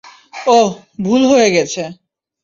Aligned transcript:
ওহ, 0.49 0.69
ভুল 1.03 1.21
হয়ে 1.31 1.49
গেছে! 1.55 1.83